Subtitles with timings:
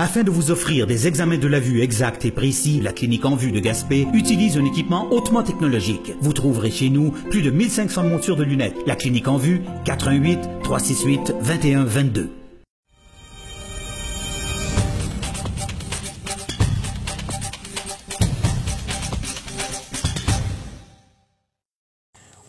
[0.00, 3.36] Afin de vous offrir des examens de la vue exacts et précis, la clinique en
[3.36, 6.14] vue de Gaspé utilise un équipement hautement technologique.
[6.22, 8.76] Vous trouverez chez nous plus de 1500 montures de lunettes.
[8.86, 12.39] La clinique en vue, 418 368 2122.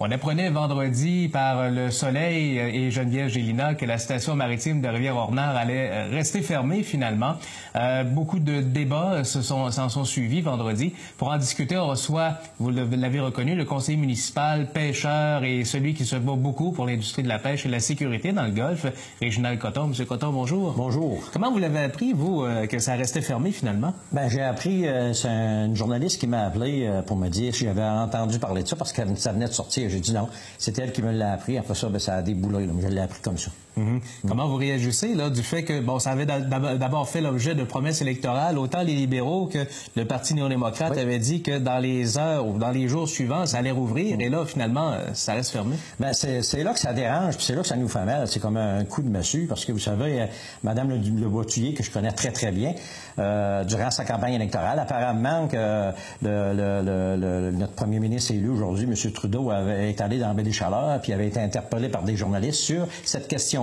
[0.03, 5.55] On apprenait vendredi par le Soleil et Geneviève Gélina que la station maritime de Rivière-Ornard
[5.55, 7.35] allait euh, rester fermée finalement.
[7.75, 10.93] Euh, beaucoup de débats s'en sont, sont, suivis vendredi.
[11.19, 16.03] Pour en discuter, on reçoit, vous l'avez reconnu, le conseiller municipal, pêcheur et celui qui
[16.03, 18.87] se bat beaucoup pour l'industrie de la pêche et la sécurité dans le Golfe,
[19.21, 19.85] Réginald Coton.
[19.85, 20.73] Monsieur Coton, bonjour.
[20.75, 21.19] Bonjour.
[21.31, 23.93] Comment vous l'avez appris, vous, euh, que ça restait fermé finalement?
[24.11, 24.83] Ben, j'ai appris,
[25.13, 28.75] c'est une journaliste qui m'a appelé pour me dire si j'avais entendu parler de ça
[28.75, 29.90] parce que ça venait de sortir.
[29.91, 30.27] J'ai dit non.
[30.57, 31.57] C'est elle qui me l'a appris.
[31.57, 32.65] Après ça, ben, ça a déboulé.
[32.65, 32.73] Là.
[32.81, 33.51] Je l'ai appris comme ça.
[33.77, 34.01] Mhm.
[34.27, 38.01] Comment vous réagissez là, du fait que bon, ça avait d'abord fait l'objet de promesses
[38.01, 39.59] électorales, autant les libéraux que
[39.95, 43.57] le Parti néo-démocrate avait dit que dans les heures ou dans les jours suivants, ça
[43.57, 45.75] allait rouvrir, et là, finalement, euh, ça reste fermé?
[45.99, 48.27] Ben, c'est là que ça dérange, puis c'est là que ça nous fait mal.
[48.27, 50.25] C'est comme un coup de massue, parce que vous savez, euh,
[50.63, 52.73] Mme Le, le que je connais très, très bien,
[53.19, 59.11] euh, durant sa campagne électorale, apparemment que le, notre premier ministre élu aujourd'hui, M.
[59.13, 62.59] Trudeau, avait été allé dans la des Chaleurs, puis avait été interpellé par des journalistes
[62.59, 63.60] sur cette question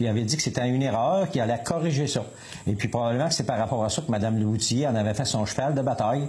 [0.00, 2.24] Il avait dit que c'était une erreur, qu'il allait corriger ça.
[2.66, 5.24] Et puis probablement que c'est par rapport à ça que Mme Levoutier en avait fait
[5.24, 6.28] son cheval de bataille.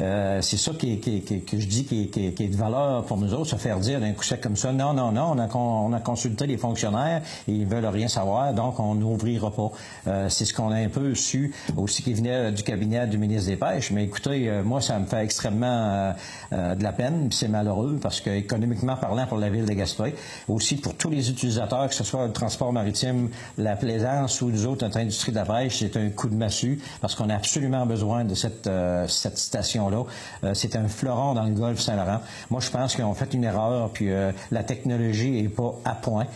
[0.00, 3.78] Euh, c'est ça que je dis qui, est de valeur pour nous autres, se faire
[3.78, 6.56] dire d'un coup sec comme ça, non, non, non, on a, on a consulté les
[6.56, 9.70] fonctionnaires et ils veulent rien savoir, donc on n'ouvrira pas.
[10.06, 13.50] Euh, c'est ce qu'on a un peu su aussi qui venait du cabinet du ministre
[13.50, 13.90] des Pêches.
[13.90, 16.14] Mais écoutez, euh, moi, ça me fait extrêmement
[16.52, 20.14] de la peine, c'est malheureux parce que économiquement parlant pour la ville de Gaspé,
[20.48, 24.50] aussi pour tous les utilisateurs, que ce soit le transport transport maritime, la plaisance ou
[24.50, 27.34] les autres, notre industrie de la pêche, c'est un coup de massue parce qu'on a
[27.34, 30.04] absolument besoin de cette, euh, cette station-là.
[30.44, 32.20] Euh, c'est un fleuron dans le golfe Saint-Laurent.
[32.50, 35.94] Moi, je pense qu'ils ont fait une erreur, puis euh, la technologie est pas à
[35.94, 36.26] point.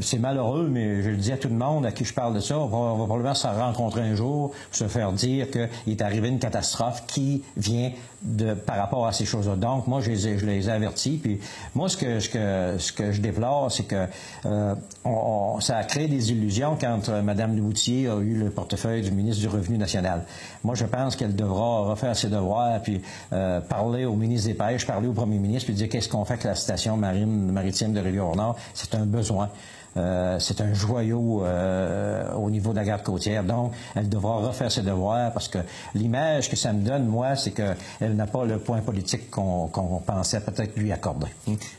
[0.00, 2.40] c'est malheureux, mais je le dis à tout le monde à qui je parle de
[2.40, 6.28] ça, on va, va probablement se rencontrer un jour, se faire dire qu'il est arrivé
[6.28, 9.56] une catastrophe qui vient de, par rapport à ces choses-là.
[9.56, 11.18] Donc, moi, je les, ai, je les avertis.
[11.22, 11.40] Puis,
[11.74, 14.06] moi, ce que, ce que, ce que je déplore, c'est que
[14.46, 19.02] euh, on, ça a créé des illusions quand euh, Mme Loutier a eu le portefeuille
[19.02, 20.24] du ministre du Revenu national.
[20.64, 23.00] Moi, je pense qu'elle devra refaire ses devoirs, puis
[23.32, 26.34] euh, parler au ministre des Pêches, parler au premier ministre, puis dire qu'est-ce qu'on fait
[26.34, 28.56] avec la station marine maritime de Rivière-au-Nord.
[28.74, 29.48] C'est un besoin.
[29.96, 33.42] Euh, c'est un joyau euh, au niveau de la garde côtière.
[33.42, 35.58] Donc, elle devra refaire ses devoirs parce que
[35.94, 39.68] l'image que ça me donne, moi, c'est qu'elle n'a pas le point politique qu'on
[40.06, 41.26] pensait peut-être lui accorder.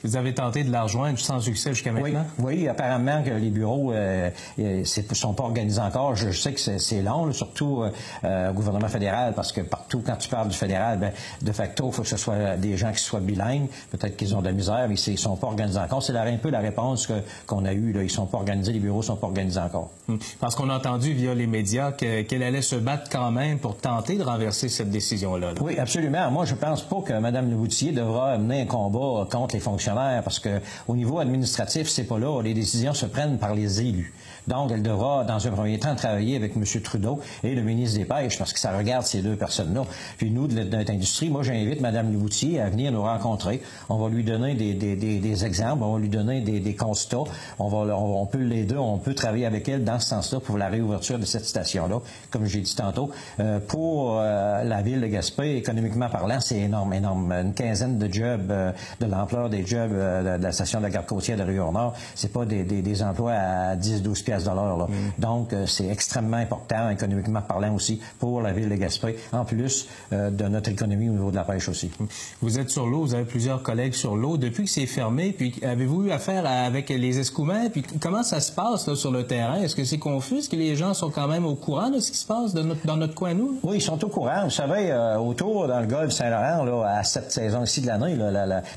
[0.04, 2.26] Vous avez tenté de la rejoindre sans succès jusqu'à maintenant?
[2.40, 6.16] Oui, apparemment que les bureaux ne euh, sont pas organisés encore.
[6.16, 7.84] Je, sais que c'est long, surtout
[8.24, 11.12] au gouvernement fédéral, parce que partout, quand tu parles du fédéral, ben,
[11.42, 13.68] de facto, il faut que ce soit des gens qui soient bilingues.
[13.92, 16.04] Peut-être qu'ils ont de la misère, mais ils ne sont pas organisés encore.
[16.04, 17.08] C'est un peu la réponse
[17.46, 19.92] qu'on a eue ils sont pas organisés, les bureaux sont pas organisés encore.
[20.08, 20.18] Hmm.
[20.40, 24.18] Parce qu'on a entendu via les médias qu'elle allait se battre quand même pour tenter
[24.18, 25.54] de renverser cette décision-là.
[25.62, 26.30] Oui, absolument.
[26.32, 30.40] Moi, je pense pas que Mme Leboutier devra mener un combat contre les fonctionnaires parce
[30.40, 32.42] que au niveau administratif, c'est pas là.
[32.42, 34.14] Les décisions se prennent par les élus.
[34.48, 36.64] Donc, elle devra, dans un premier temps, travailler avec M.
[36.82, 39.84] Trudeau et le ministre des Pêches, parce que ça regarde ces deux personnes-là.
[40.18, 43.62] Puis nous, de notre industrie, moi, j'invite Mme Leboutier à venir nous rencontrer.
[43.90, 47.24] On va lui donner des, des, des, exemples, on va lui donner des, constats.
[47.60, 50.58] On, va, on, peut les deux, on peut travailler avec elle dans ce sens-là pour
[50.58, 53.12] la réouverture de cette station-là, comme j'ai dit tantôt.
[53.40, 57.32] Euh, pour euh, la ville de Gaspé, économiquement parlant, c'est énorme, énorme.
[57.32, 61.06] Une quinzaine de jobs, euh, de l'ampleur des jobs de la station de la garde
[61.06, 65.22] côtière de Rio-Nord, c'est pas des, emplois à 10-12 Mm.
[65.22, 69.88] Donc, euh, c'est extrêmement important, économiquement parlant aussi, pour la ville de Gaspé, en plus
[70.14, 71.92] euh, de notre économie au niveau de la pêche aussi.
[72.00, 72.06] Mm.
[72.42, 74.38] Vous êtes sur l'eau, vous avez plusieurs collègues sur l'eau.
[74.38, 77.70] Depuis que c'est fermé, puis avez-vous eu affaire avec les escoumins?
[77.70, 79.62] Puis comment ça se passe sur le terrain?
[79.62, 80.38] Est-ce que c'est confus?
[80.38, 82.98] Est-ce que les gens sont quand même au courant de ce qui se passe dans
[82.98, 83.60] notre coin, nous?
[83.64, 84.44] Oui, ils sont au courant.
[84.46, 88.18] Vous savez, euh, autour, dans le golfe Saint-Laurent, à cette saison-ci de l'année,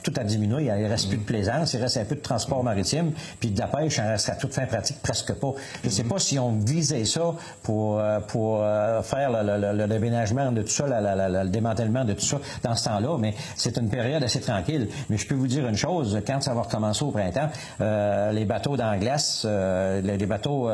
[0.02, 0.64] tout a diminué.
[0.64, 3.58] Il ne reste plus de plaisance, il reste un peu de transport maritime, puis de
[3.58, 5.43] la pêche, il reste à toute fin pratique presque pas.
[5.82, 10.52] Je ne sais pas si on visait ça pour, euh, pour euh, faire le, déménagement
[10.52, 14.22] de tout ça, le démantèlement de tout ça dans ce temps-là, mais c'est une période
[14.22, 14.88] assez tranquille.
[15.10, 17.48] Mais je peux vous dire une chose, quand ça va recommencer au printemps,
[17.80, 20.68] euh, les bateaux d'Anglaise, les, bateaux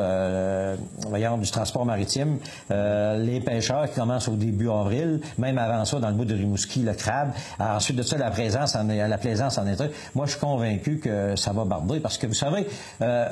[1.07, 2.37] voyons, du transport maritime,
[2.69, 6.83] les pêcheurs qui commencent au début avril, même avant ça, dans le bout de Rimouski,
[6.83, 9.85] le crabe, ensuite de ça, la présence en, la plaisance en été,
[10.15, 12.65] moi je suis convaincu que ça va barder parce que vous savez,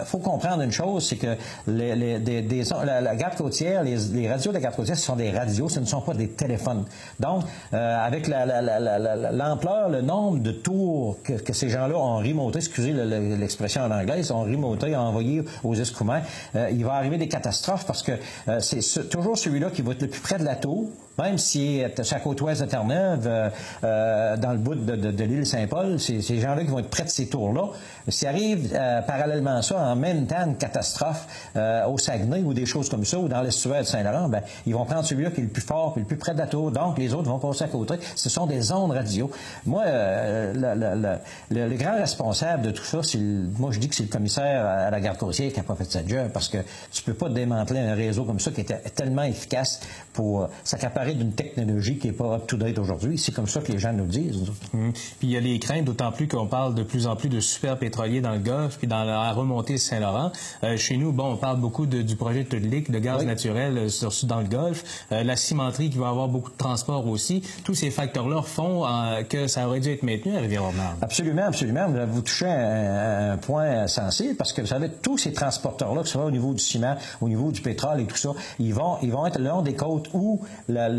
[0.06, 1.28] faut comprendre une chose, c'est que
[1.67, 5.69] les, des, la, garde côtière, les, radios de la garde côtière, ce sont des radios,
[5.69, 6.85] ce ne sont pas des téléphones.
[7.19, 7.43] Donc,
[7.73, 13.91] euh, avec l'ampleur, le nombre de tours que, ces gens-là ont remonté, excusez l'expression en
[13.91, 16.21] anglais, ont remonté, ont envoyé aux escoumins,
[16.55, 18.13] euh, il va arriver des catastrophes parce que
[18.47, 21.81] euh, c'est toujours celui-là qui va être le plus près de la tour, même si
[22.01, 26.63] c'est à côte ouest de Terre-Neuve, dans le bout de, l'île Saint-Paul, c'est ces gens-là
[26.63, 27.71] qui vont être près de ces tours-là.
[28.07, 28.69] S'il arrive
[29.05, 31.19] parallèlement à ça, en même temps, une catastrophe
[31.56, 34.86] au Saguenay ou des choses comme ça, ou dans l'estuaire de Saint-Laurent, ben, ils vont
[34.86, 36.18] prendre celui-là qui est le plus fort et le plus
[36.50, 36.71] tour.
[36.71, 37.95] Donc, les autres vont passer à côté.
[38.16, 39.30] Ce sont des ondes radio.
[39.66, 44.66] Moi, le, grand responsable de tout ça, c'est moi, je dis que c'est le commissaire
[44.66, 46.57] à la garde côtière qui n'a pas fait sa job, parce que
[46.92, 49.81] tu peux pas démanteler un réseau comme ça qui était tellement efficace
[50.13, 53.18] pour s'accaparer d'une technologie qui n'est pas up-to-date aujourd'hui.
[53.18, 54.44] C'est comme ça que les gens nous disent.
[54.74, 54.92] Hum.
[54.94, 57.39] Puis il y a les craintes, d'autant plus qu'on parle de plus en plus de
[57.39, 60.31] super pétroliers dans le Golfe, puis dans la remontée Saint-Laurent.
[60.63, 63.89] Euh, chez nous, bon, on parle beaucoup du projet de Tudlik, de gaz naturel euh,
[63.89, 67.44] sur, dans le Golfe, euh, la cimenterie qui va avoir beaucoup de transport aussi.
[67.63, 68.85] Tous ces facteurs-là font
[69.29, 70.95] que ça aurait dû être maintenu à Rivière-Ordinaire.
[71.01, 71.88] Absolument, absolument.
[72.07, 76.13] Vous touchez un, un, point sensible parce que vous savez, tous ces transporteurs-là, que ce
[76.13, 78.29] soit au niveau du ciment, au niveau du pétrole et tout ça,
[78.59, 80.89] ils vont, ils vont être le long des côtes où la,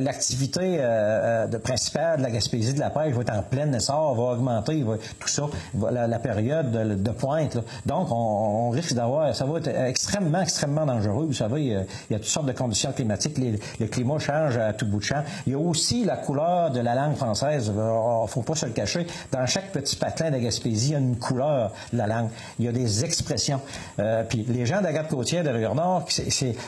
[0.00, 4.14] l'activité euh, euh, principale de la Gaspésie de la pêche va être en plein essor,
[4.14, 4.84] va augmenter,
[5.18, 5.44] tout ça,
[5.90, 6.70] la, période
[7.02, 7.58] de, pointe.
[7.86, 11.26] Donc, on, risque d'avoir, ça va être extrêmement, extrêmement dangereux.
[11.26, 13.38] Vous savez, il y a toutes sortes de conditions climatiques.
[13.38, 15.22] le climat change à tout bout de champ.
[15.46, 17.72] Il y a aussi la couleur de la langue française.
[17.74, 19.06] Il ne faut pas se le cacher.
[19.30, 22.28] Dans chaque petit patelin de Gaspésie, il y a une couleur de la langue.
[22.58, 23.60] Il y a des expressions.
[23.98, 26.06] Euh, puis les gens la côtière de Rivière-Nord,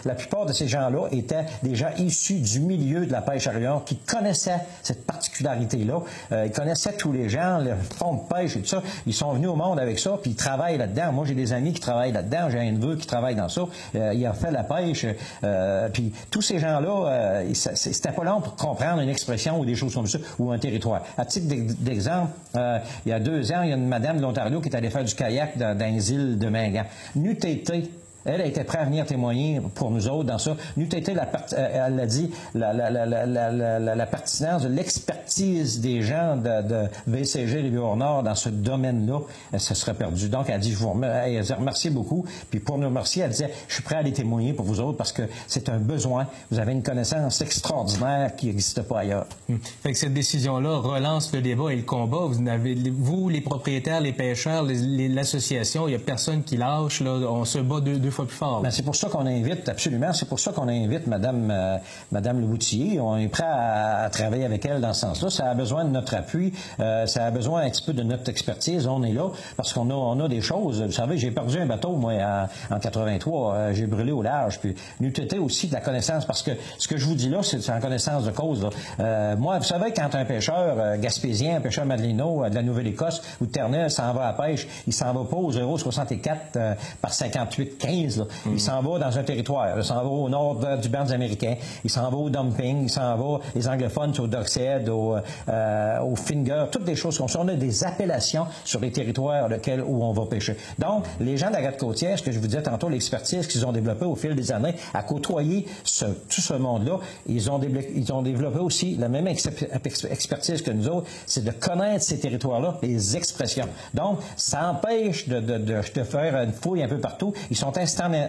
[0.05, 3.53] la plupart de ces gens-là étaient des gens issus du milieu de la pêche à
[3.85, 6.01] qui connaissaient cette particularité-là.
[6.33, 8.83] Euh, ils connaissaient tous les gens, le fond de pêche et tout ça.
[9.07, 11.13] Ils sont venus au monde avec ça, puis ils travaillent là-dedans.
[11.13, 12.44] Moi, j'ai des amis qui travaillent là-dedans.
[12.51, 13.63] J'ai un neveu qui travaille dans ça.
[13.95, 15.07] Euh, il a fait la pêche.
[15.43, 19.95] Euh, puis tous ces gens-là, c'était pas long pour comprendre une expression ou des choses
[19.95, 21.03] comme ça, ou un territoire.
[21.17, 21.47] À titre
[21.81, 24.77] d'exemple, il y a deux ans, il y a une madame de l'Ontario qui est
[24.77, 26.85] allée faire du kayak dans, dans les îles de Mingan.
[27.17, 27.91] N'eût été
[28.25, 30.57] elle a été prête à venir témoigner pour nous autres dans ça.
[30.77, 36.03] Nous, été la euh, elle a dit la, la, la, la pertinence de l'expertise des
[36.03, 39.21] gens de, de VCG Rivière-Nord dans ce domaine-là,
[39.59, 40.29] ça serait perdu.
[40.29, 42.25] Donc, elle a dit, je vous remercie, beaucoup.
[42.51, 44.97] Puis pour nous remercier, elle disait, je suis prêt à aller témoigner pour vous autres
[44.97, 46.27] parce que c'est un besoin.
[46.51, 49.27] Vous avez une connaissance extraordinaire qui n'existe pas ailleurs.
[49.49, 49.59] Hum.
[49.83, 52.27] Fait que cette décision-là relance le débat et le combat.
[52.29, 57.01] Vous, avez, vous les propriétaires, les pêcheurs, l'association, il n'y a personne qui lâche.
[57.01, 57.11] Là.
[57.29, 57.81] On se bat
[58.63, 61.77] ben, c'est pour ça qu'on invite, absolument, c'est pour ça qu'on invite Mme, euh,
[62.13, 63.01] Madame Le Boutier.
[63.01, 65.31] On est prêt à, travailler avec elle dans ce sens-là.
[65.31, 68.29] Ça a besoin de notre appui, euh, ça a besoin un petit peu de notre
[68.31, 68.87] expertise.
[68.87, 70.83] On est là parce qu'on a, on a des choses.
[70.83, 72.13] Vous savez, j'ai perdu un bateau, moi,
[72.71, 73.55] en, 83.
[73.55, 74.61] Euh, j'ai brûlé au large.
[74.61, 77.43] Puis, nous été aussi de la connaissance parce que ce que je vous dis là,
[77.43, 78.67] c'est en connaissance de cause.
[79.39, 83.51] moi, vous savez, quand un pêcheur gaspésien, un pêcheur madelino de la Nouvelle-Écosse ou de
[83.51, 87.13] Terre-Neuve s'en va à pêche, il s'en va pas au 0,64 par
[88.09, 89.77] 58, 15 il s'en va dans un territoire.
[89.77, 91.57] Il s'en va au nord du band américain.
[91.85, 92.85] Il s'en va au dumping.
[92.85, 95.17] Il s'en va, les anglophones, au Dockshead, au,
[95.49, 97.41] euh, au Finger, toutes des choses comme ça.
[97.41, 99.49] On a des appellations sur les territoires
[99.87, 100.57] où on va pêcher.
[100.79, 103.67] Donc, les gens de la garde côtière, ce que je vous disais tantôt, l'expertise qu'ils
[103.67, 107.61] ont développée au fil des années à côtoyer ce, tout ce monde-là, ils ont,
[107.95, 112.79] ils ont développé aussi la même expertise que nous autres, c'est de connaître ces territoires-là,
[112.83, 113.69] les expressions.
[113.93, 117.33] Donc, ça empêche de, de, de, de, faire une fouille un peu partout.
[117.51, 117.73] Ils sont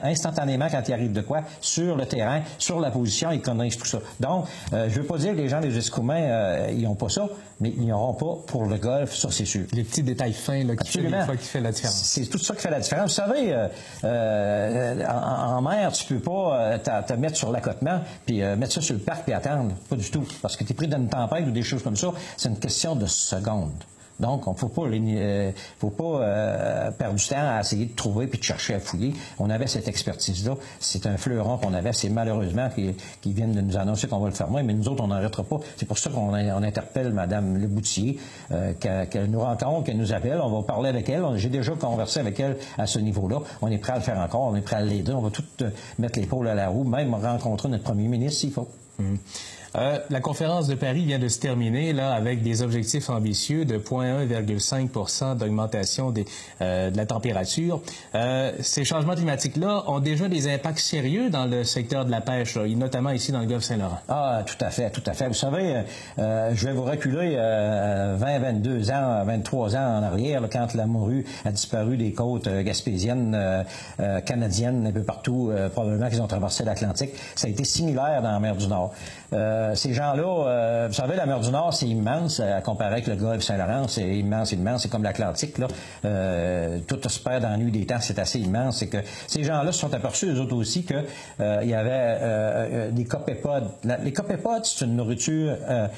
[0.04, 3.86] instantanément, quand il arrive de quoi, sur le terrain, sur la position, ils connaissent tout
[3.86, 4.00] ça.
[4.20, 6.96] Donc, euh, je ne veux pas dire que les gens des Escoumins, euh, ils n'ont
[6.96, 7.28] pas ça,
[7.60, 9.66] mais ils n'auront pas pour le golf, ça c'est sûr.
[9.72, 12.04] Les petits détails fins là, qui, fait, qui fait la différence.
[12.04, 13.12] C'est tout ça qui fait la différence.
[13.12, 13.68] Vous savez,
[14.04, 19.02] euh, en, mer, tu peux pas te mettre sur l'accotement, puis mettre ça sur le
[19.02, 19.74] parc, puis attendre.
[19.90, 20.26] Pas du tout.
[20.42, 22.12] Parce que tu es pris dans une tempête ou des choses comme ça.
[22.38, 23.84] C'est une question de secondes.
[24.20, 25.52] Donc, on ne faut pas, euh,
[25.86, 29.14] euh, perdre du temps à essayer de trouver puis de chercher à fouiller.
[29.40, 30.56] On avait cette expertise-là.
[30.80, 31.92] C'est un fleuron qu'on avait.
[31.94, 35.08] C'est malheureusement qu'ils viennent de nous annoncer qu'on va le fermer, mais nous autres, on
[35.08, 35.60] n'arrêtera pas.
[35.78, 38.20] C'est pour ça qu'on on interpelle Mme Leboutier,
[38.52, 40.40] euh, qu'elle nous rencontre, qu'elle nous appelle.
[40.42, 41.24] On va parler avec elle.
[41.36, 43.40] J'ai déjà conversé avec elle à ce niveau-là.
[43.62, 44.44] On est prêt à le faire encore.
[44.44, 45.12] On est prêt à l'aider.
[45.12, 45.44] On va tout
[46.00, 48.70] mettre l'épaule à la roue, même rencontrer notre premier ministre s'il faut.
[48.98, 49.18] Hum.
[49.78, 53.78] Euh, la conférence de Paris vient de se terminer là avec des objectifs ambitieux de
[53.78, 56.14] 0,1,5% d'augmentation
[56.62, 57.82] euh, de la température.
[58.14, 62.56] Euh, ces changements climatiques-là ont déjà des impacts sérieux dans le secteur de la pêche,
[62.58, 64.00] notamment ici dans le Golfe Saint-Laurent.
[64.08, 65.28] Ah, tout à fait, tout à fait.
[65.28, 65.84] Vous savez,
[66.18, 71.52] je vais vous reculer 20, 22 ans, 23 ans en arrière, quand la morue a
[71.52, 73.66] disparu des côtes gaspésiennes,
[74.26, 77.12] canadiennes, un peu partout, probablement qu'ils ont traversé l'Atlantique.
[77.36, 78.94] Ça a été similaire dans la mer du Nord.
[79.74, 83.16] Ces gens-là, euh, vous savez, la mer du Nord, c'est immense, à comparer avec le
[83.16, 85.68] Golfe Saint-Laurent, c'est immense, immense, c'est comme l'Atlantique, là.
[86.04, 88.78] Euh, tout se perd dans la nuit des temps, c'est assez immense.
[88.78, 91.04] C'est que ces gens-là se sont aperçus, eux autres aussi, qu'il
[91.40, 93.70] il y avait des copépodes.
[94.04, 95.56] les copépodes, c'est une nourriture,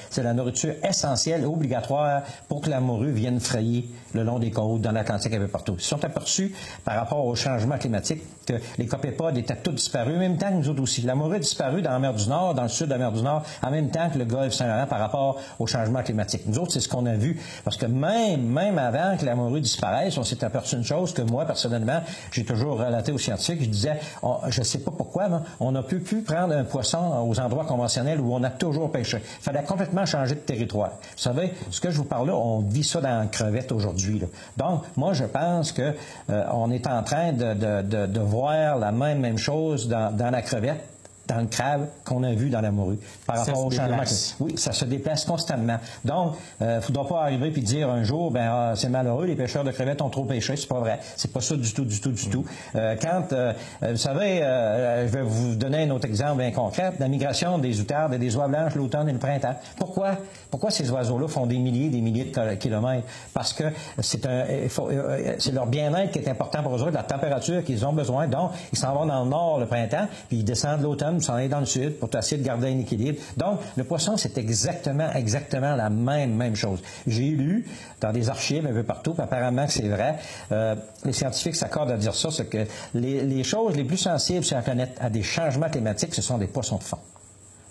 [0.10, 4.82] c'est la nourriture essentielle, obligatoire pour que la morue vienne frayer le long des côtes,
[4.82, 5.76] dans l'Atlantique, un peu partout.
[5.78, 10.18] Ils se sont aperçus, par rapport au changement climatique, que les copépodes étaient tous disparus,
[10.18, 11.02] même temps que nous autres aussi.
[11.02, 13.12] La morue a disparu dans la mer du Nord, dans le sud de la mer
[13.12, 16.44] du Nord, en même temps que le Golfe Saint-Laurent par rapport au changement climatique.
[16.46, 17.40] Nous autres, c'est ce qu'on a vu.
[17.64, 21.22] Parce que même, même avant que la morue disparaisse, on s'est aperçu une chose que
[21.22, 23.64] moi, personnellement, j'ai toujours relaté aux scientifiques.
[23.64, 24.00] Je disais,
[24.50, 27.66] je ne sais pas pourquoi, mais on n'a pu plus prendre un poisson aux endroits
[27.66, 29.18] conventionnels où on a toujours pêché.
[29.18, 30.92] Il fallait complètement changer de territoire.
[30.92, 34.22] Vous savez, ce que je vous parle là, on vit ça dans la crevette aujourd'hui.
[34.58, 35.94] Donc, moi, je pense que
[36.30, 40.84] euh, on est en train de, voir la même, même chose dans, dans la crevette
[41.28, 44.04] dans le crabe qu'on a vu dans la morue par rapport au changement.
[44.40, 45.78] Oui, ça se déplace constamment.
[46.06, 49.26] Donc, il euh, ne faudra pas arriver puis dire un jour, ben ah, c'est malheureux,
[49.26, 50.56] les pêcheurs de crevettes ont trop pêché.
[50.56, 51.00] C'est pas vrai.
[51.16, 52.46] C'est pas ça du tout, du tout, du tout.
[52.76, 56.94] Euh, quand, euh, vous savez, je vais vous donner un autre exemple bien concret.
[57.00, 59.56] La migration des outardes et des oies blanches l'automne et le printemps.
[59.78, 60.18] Pourquoi?
[60.50, 63.08] Pourquoi ces oiseaux-là font des milliers et des milliers de kilomètres?
[63.34, 63.66] Parce que
[64.00, 64.46] c'est un,
[65.40, 68.28] c'est leur bien-être qui est important pour eux autres, la température qu'ils ont besoin.
[68.28, 71.50] Donc, ils s'en vont dans le nord le printemps, puis ils descendent l'automne s'en aller
[71.50, 73.20] dans le sud pour essayer de garder un équilibre.
[73.36, 76.82] Donc, le poisson, c'est exactement, exactement la même, même chose.
[77.06, 77.66] J'ai lu
[78.02, 80.16] dans des archives un peu partout, apparemment que c'est vrai.
[80.52, 84.44] Euh, les scientifiques s'accordent à dire ça, c'est que les, les choses les plus sensibles
[84.44, 87.00] sur la planète à des changements climatiques, ce sont des poissons de fond.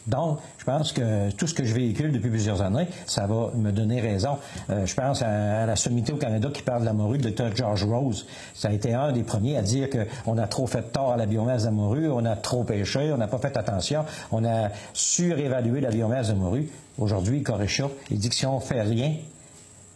[0.07, 3.73] Donc, je pense que tout ce que je véhicule depuis plusieurs années, ça va me
[3.73, 4.39] donner raison.
[4.71, 7.55] Euh, je pense à, la Sommité au Canada qui parle de la morue, le Dr.
[7.55, 8.27] George Rose.
[8.55, 11.27] Ça a été un des premiers à dire qu'on a trop fait tort à la
[11.27, 15.81] biomasse de morue, on a trop pêché, on n'a pas fait attention, on a surévalué
[15.81, 16.69] la biomasse de morue.
[16.99, 19.15] Aujourd'hui, Corécha, il dit que si on fait rien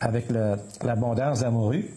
[0.01, 0.27] avec
[0.83, 1.91] l'abondance de la morue,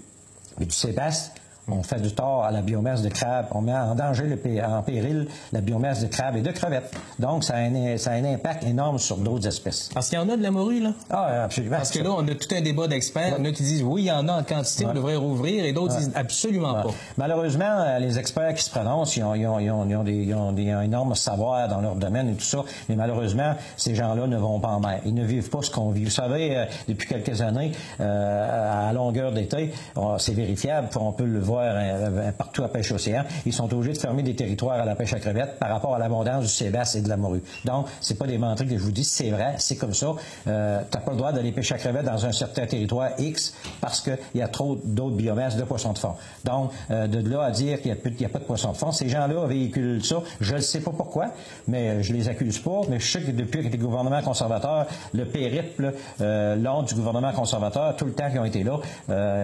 [0.59, 1.33] mais du sébaste,
[1.69, 3.45] on fait du tort à la biomasse de crabe.
[3.51, 6.93] On met en danger, en péril, la biomasse de crabe et de crevettes.
[7.19, 9.89] Donc, ça a un, impact énorme sur d'autres espèces.
[9.93, 10.91] Parce qu'il y en a de la morue, là?
[11.09, 11.77] Ah, absolument.
[11.77, 13.35] Parce que là, on a tout un débat d'experts.
[13.37, 15.15] Il y en a qui disent, oui, il y en a en quantité, on devrait
[15.15, 16.89] rouvrir, et d'autres disent, absolument pas.
[17.17, 21.95] Malheureusement, euh, les experts qui se prononcent, ils ont, des, un énorme savoir dans leur
[21.95, 24.99] domaine et tout ça, mais malheureusement, ces gens-là ne vont pas en mer.
[25.05, 26.03] Ils ne vivent pas ce qu'on vit.
[26.03, 29.71] Vous savez, euh, depuis quelques années, euh, à longueur d'été,
[30.17, 33.97] c'est vérifiable, on peut le voir euh, partout à pêche océan, ils sont obligés de
[33.97, 37.01] fermer des territoires à la pêche à crevettes par rapport à l'abondance du sébasse et
[37.01, 37.41] de la morue.
[37.65, 40.13] Donc, c'est pas des menteries que je vous dis, c'est vrai, c'est comme ça.
[40.47, 43.53] Euh, tu n'as pas le droit d'aller pêcher à crevettes dans un certain territoire X
[43.81, 46.15] parce qu'il y a trop d'autres biomasses de poissons de fond.
[46.43, 49.09] Donc, euh, de là à dire qu'il n'y a, pas de poissons de fond, ces
[49.09, 50.17] gens-là véhiculent ça.
[50.39, 51.31] Je ne sais pas pourquoi,
[51.67, 52.81] mais je les accuse pas.
[52.89, 57.95] Mais je sais que depuis que les gouvernements conservateurs, le périple euh, du gouvernement conservateur,
[57.95, 58.79] tout le temps qu'ils ont été là,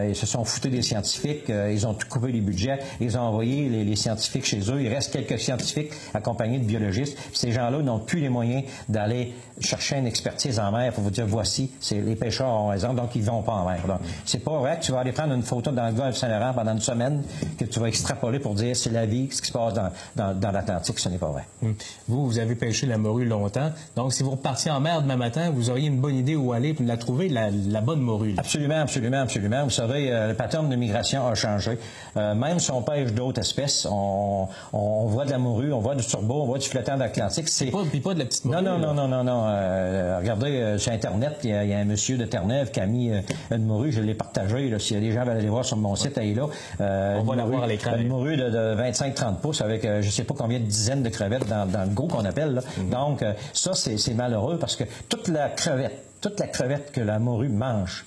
[0.08, 3.96] ils se sont foutus des scientifiques, ils ont couper les budgets, ils ont envoyé les,
[3.96, 4.82] scientifiques chez eux.
[4.82, 7.18] Il reste quelques scientifiques accompagnés de biologistes.
[7.34, 11.26] ces gens-là n'ont plus les moyens d'aller chercher une expertise en mer pour vous dire
[11.28, 13.80] voici, c'est les pêcheurs ont raison, donc ils vont pas en mer.
[14.26, 16.72] C'est pas vrai que tu vas aller prendre une photo dans le golfe Saint-Laurent pendant
[16.72, 17.24] une semaine
[17.58, 19.74] que tu vas extrapoler pour dire c'est la vie, ce qui se passe
[20.16, 21.46] dans, l'Atlantique, ce n'est pas vrai.
[21.64, 21.76] Hum.
[22.08, 25.52] Vous, vous avez pêché la morue longtemps, donc si vous repartiez en mer demain matin,
[25.52, 28.36] vous auriez une bonne idée où aller pour la trouver, la, bonne morue.
[28.38, 29.64] Absolument, absolument, absolument.
[29.64, 31.78] Vous savez, euh, le pattern de migration a changé.
[32.18, 36.06] Euh, même si on pêche d'autres espèces, on, voit de la morue, on voit du
[36.06, 37.50] turbo, on voit du flottant d'Atlantique.
[37.50, 38.64] C'est pas, pas de la petite morue.
[38.64, 39.44] Non, non, non, non, non, non.
[39.48, 43.12] Euh, regardez euh, sur Internet, il y, a, un monsieur de Terre-Neuve qui a mis
[43.52, 44.78] une morue, je l'ai partagée.
[44.80, 46.48] S'il y a des gens veulent aller voir sur mon site, elle est là.
[46.80, 47.96] on va la voir à l'écran.
[47.98, 51.48] Une morue de, 25-30 pouces avec je ne sais pas combien de dizaines de crevettes
[51.48, 52.60] dans, le go qu'on appelle.
[52.60, 52.90] Mm-hmm.
[52.90, 57.50] Donc, ça, c'est malheureux parce que toute la crevette, toute la crevette que la morue
[57.50, 58.06] mange,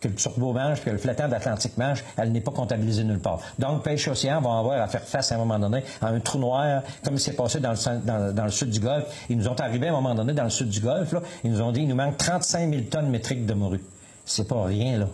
[0.00, 3.40] que le turbo mange, que le flottant d'Atlantique mange, elle n'est pas comptabilisée nulle part.
[3.58, 6.38] Donc, Pêche Océan va avoir à faire face à un moment donné à un trou
[6.38, 9.06] noir, comme il s'est passé dans le, dans, le, sud du Golfe.
[9.28, 11.50] Ils nous ont arrivé à un moment donné dans le sud du Golfe, là, ils
[11.50, 13.80] nous ont dit il nous manque 35 000 tonnes métriques de morue.
[14.24, 15.08] C'est pas rien, là.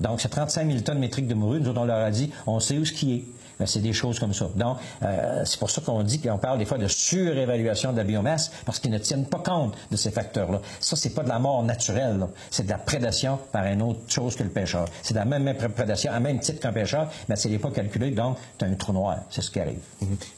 [0.00, 1.60] Donc, c'est 35 000 tonnes métriques de morue.
[1.60, 3.24] Nous, on leur a dit, on sait où ce qui est.
[3.58, 4.48] Ben, c'est des choses comme ça.
[4.54, 8.04] Donc, euh, c'est pour ça qu'on dit qu'on parle des fois de surévaluation de la
[8.04, 10.60] biomasse parce qu'ils ne tiennent pas compte de ces facteurs-là.
[10.80, 12.26] Ça, c'est pas de la mort naturelle.
[12.50, 14.86] C'est de la prédation par une autre chose que le pêcheur.
[15.02, 18.10] C'est de la même prédation, à même titre qu'un pêcheur, mais c'est n'est pas calculé,
[18.10, 19.18] donc tu as un trou noir.
[19.30, 19.78] C'est ce qui arrive.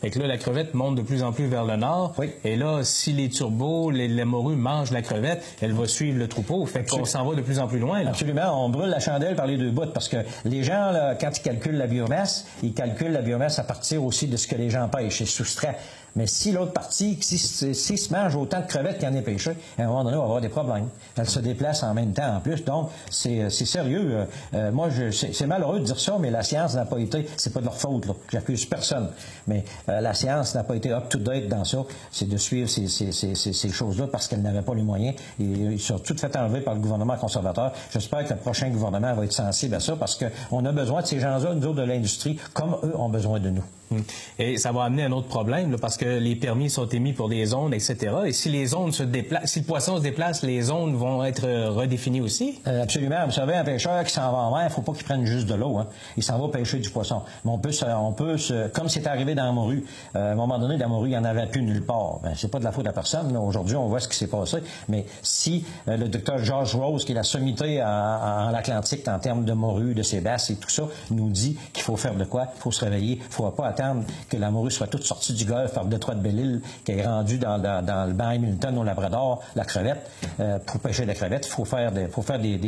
[0.03, 2.15] Et que là, la crevette monte de plus en plus vers le nord.
[2.19, 2.31] Oui.
[2.45, 6.29] Et là, si les turbos, les, les morues mangent la crevette, elle va suivre le
[6.29, 6.65] troupeau.
[6.67, 8.03] Fait qu'on s'en va de plus en plus loin.
[8.03, 8.11] Là.
[8.11, 8.65] Absolument.
[8.65, 11.43] On brûle la chandelle par les deux bouts parce que les gens, là, quand ils
[11.43, 14.89] calculent la biomasse, ils calculent la biomasse à partir aussi de ce que les gens
[14.89, 15.19] pêchent.
[15.19, 15.79] C'est soustrait.
[16.19, 19.53] Mais si l'autre partie, si, se mange autant de crevettes qu'il y en a pêché,
[19.79, 20.89] à un moment donné, on va avoir des problèmes.
[21.17, 22.65] Elle se déplace en même temps en plus.
[22.65, 24.11] Donc, c'est sérieux.
[24.11, 27.53] Euh, euh, moi, c'est malheureux de dire ça, mais la science n'a pas été, c'est
[27.53, 28.15] pas de leur faute, là.
[28.33, 29.11] J'accuse personne.
[29.47, 31.85] Mais euh, la science n'a pas été up-to-date dans ça.
[32.11, 35.15] C'est de suivre ces, ces, ces, ces choses-là parce qu'elle n'avait pas les moyens.
[35.39, 37.71] Et ils sont tout fait enlever par le gouvernement conservateur.
[37.93, 41.07] J'espère que le prochain gouvernement va être sensible à ça parce qu'on a besoin de
[41.07, 43.65] ces gens-là, nous autres de l'industrie, comme eux ont besoin de nous.
[44.39, 47.29] Et ça va amener un autre problème, là, parce que les permis sont émis pour
[47.29, 47.97] des zones, etc.
[48.27, 51.45] Et si les zones se déplacent, si le poisson se déplace, les zones vont être
[51.45, 52.61] euh, redéfinies aussi?
[52.67, 53.27] Euh, absolument.
[53.27, 55.25] Vous savez, un pêcheur qui s'en va en mer, il ne faut pas qu'il prenne
[55.25, 55.79] juste de l'eau.
[55.79, 55.89] Hein.
[56.17, 57.23] Il s'en va pêcher du poisson.
[57.45, 58.37] Mais on peut, se, on peut
[58.73, 59.85] comme c'est arrivé dans la morue,
[60.17, 62.21] euh, à un moment donné, dans la morue, il n'y en avait plus nulle part.
[62.23, 63.37] Ben, c'est pas de la faute de la personne.
[63.37, 64.59] Aujourd'hui, on voit ce qui s'est passé.
[64.89, 69.53] Mais si le docteur George Rose, qui est la sommité en, Atlantique en termes de
[69.53, 72.49] morue, de sébasse et tout ça, nous dit qu'il faut faire de quoi?
[72.57, 73.17] Il faut se réveiller.
[73.17, 75.85] Il ne faut pas attendre que la morue soit toute sortie du golfe par
[76.15, 80.11] de Belle-Île, qu'elle est rendue dans, le banc Hamilton au Labrador, la crevette.
[80.41, 82.25] Euh, pour pêcher la crevette, il faut faire, des, faut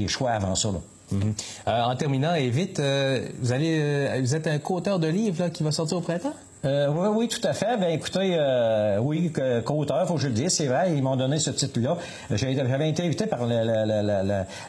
[0.09, 0.69] choix avant ça.
[1.13, 1.33] -hmm.
[1.69, 5.73] euh, en terminant, et vite, euh, vous êtes un co-auteur de livre là, qui va
[5.73, 6.35] sortir au printemps?
[6.65, 7.79] Euh, oui, oui, tout à fait.
[7.79, 9.33] Ben, écoutez, euh, oui,
[9.65, 11.97] co-auteur, faut que je le dise, c'est vrai, ils m'ont donné ce titre-là.
[12.31, 13.47] J'avais été invité par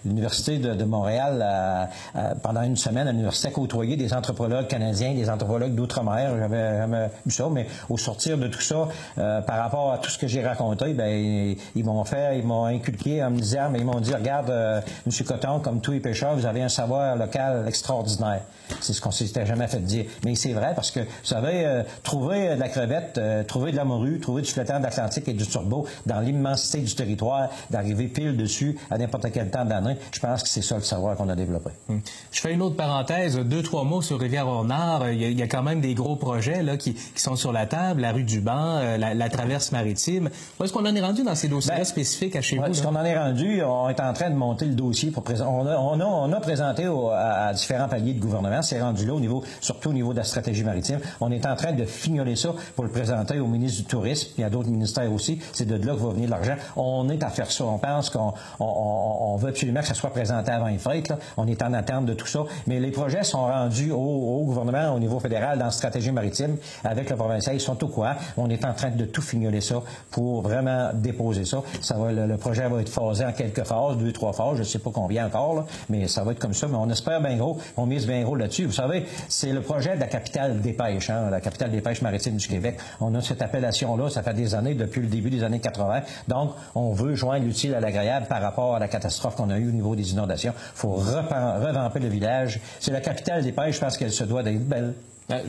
[0.05, 5.13] l'Université de, Montréal à, à, pendant une semaine à l'université à côtoyer des anthropologues canadiens,
[5.13, 6.33] des anthropologues d'outre-mer.
[6.39, 10.17] J'avais vu ça, mais au sortir de tout ça, euh, par rapport à tout ce
[10.17, 13.85] que j'ai raconté, ben, ils, m'ont fait, ils m'ont inculqué en me disant, mais ils
[13.85, 15.25] m'ont dit, regarde, euh, M.
[15.25, 18.41] Coton, comme tous les pêcheurs, vous avez un savoir local extraordinaire.
[18.79, 20.05] C'est ce qu'on s'était jamais fait dire.
[20.23, 23.77] Mais c'est vrai parce que, vous savez, euh, trouver de la crevette, euh, trouver de
[23.77, 28.37] la morue, trouver du flottant d'Atlantique et du turbo dans l'immensité du territoire, d'arriver pile
[28.37, 31.35] dessus à n'importe quel temps d'année, je pense que c'est ça le savoir qu'on a
[31.35, 31.71] développé.
[31.89, 32.01] Hum.
[32.31, 35.09] Je fais une autre parenthèse, deux, trois mots sur Rivière-au-Nord.
[35.09, 37.65] Il, il, y a quand même des gros projets là, qui, qui sont sur la
[37.65, 40.29] table, la rue du Banc, euh, la, la, traverse maritime.
[40.59, 42.73] Où est-ce qu'on en est rendu dans ces dossiers ben, spécifiques à chez ouais, vous?
[42.73, 45.49] Ce qu'on en est rendu, on est en train de monter le dossier pour présenter.
[45.49, 48.81] On a, on a, on a présenté au, à, à, différents paliers de gouvernement, c'est
[48.81, 50.99] rendu là au niveau, surtout au niveau de la stratégie maritime.
[51.19, 54.43] On est en train de fignoler ça pour le présenter au ministre du Tourisme, y
[54.43, 55.39] a d'autres ministères aussi.
[55.53, 56.55] C'est de là que va venir l'argent.
[56.75, 57.65] On est à faire ça.
[57.65, 61.13] On pense qu'on on, on, veut absolument que ça soit présenté avant les fêtes.
[61.37, 62.43] On est en attente de tout ça.
[62.67, 67.09] Mais les projets sont rendus au, gouvernement, au niveau fédéral, dans la stratégie maritime, avec
[67.09, 67.55] le provincial.
[67.55, 68.15] Ils sont au courant.
[68.37, 71.61] On est en train de tout fignoler ça pour vraiment déposer ça.
[71.81, 74.55] ça va, le, projet va être phasé en quelques phases, deux, trois phases.
[74.55, 76.67] Je ne sais pas combien encore, mais ça va être comme ça.
[76.67, 77.57] Mais on espère bien gros.
[77.77, 78.65] On mise bien gros là-dessus.
[78.65, 82.01] Vous savez, c'est le projet de la capitale des pêches, hein, la capitale des pêches
[82.01, 82.77] maritimes du Québec.
[82.99, 86.01] On a cette appellation-là, ça fait des années, depuis le début des années 80.
[86.27, 89.69] Donc, on veut joindre l'utile à l'agréable par rapport à la catastrophe qu'on a eue
[89.69, 90.53] au niveau des inondations.
[90.55, 92.59] Il faut revamper le village.
[92.79, 94.93] C'est la capitale des pêches, pense qu'elle se doit d'être belle.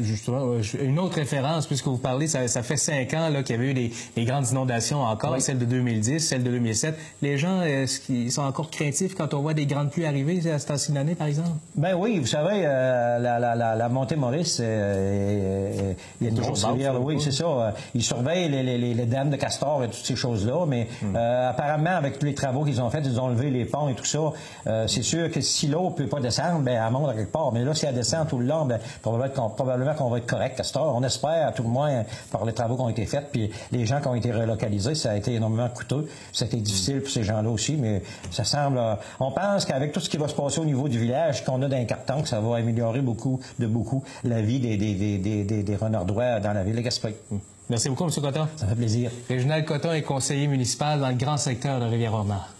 [0.00, 3.70] Justement, une autre référence, puisque vous parlez, ça, ça fait cinq ans qu'il y avait
[3.70, 5.40] eu des, des, grandes inondations encore, oui.
[5.40, 6.96] celle de 2010, celle de 2007.
[7.22, 10.58] Les gens, est-ce qu'ils sont encore craintifs quand on voit des grandes pluies arriver à
[10.58, 11.50] cette temps d'année, par exemple?
[11.76, 16.32] Ben oui, vous savez, euh, la, la, la, la, montée Maurice, euh, il y a
[16.32, 17.74] grosse rivière, oui, c'est ça.
[17.94, 21.16] Ils surveillent les, les, les, dames de castor et toutes ces choses-là, mais hmm.
[21.16, 23.94] euh, apparemment, avec tous les travaux qu'ils ont faits, ils ont levé les ponts et
[23.94, 24.32] tout ça.
[24.86, 27.52] c'est sûr que si l'eau ne peut pas descendre, ben, elle monte à quelque part.
[27.52, 30.60] Mais là, si elle descend tout le long, ben, probablement, probablement qu'on va être correct
[30.60, 30.94] à cette heure.
[30.94, 33.86] On espère, à tout le moins, par les travaux qui ont été faits, puis les
[33.86, 36.08] gens qui ont été relocalisés, ça a été énormément coûteux.
[36.32, 38.80] Ça a été difficile pour ces gens-là aussi, mais ça semble...
[39.18, 41.68] On pense qu'avec tout ce qui va se passer au niveau du village, qu'on a
[41.68, 45.44] dans les cartons, que ça va améliorer beaucoup, de beaucoup, la vie des, des, des,
[45.44, 47.16] des, des renardois dans la ville de Gaspé.
[47.70, 48.10] Merci beaucoup, M.
[48.10, 48.48] Coton.
[48.56, 49.10] Ça fait plaisir.
[49.28, 52.50] Réginald Coton est conseiller municipal dans le grand secteur de Rivière-Ornard.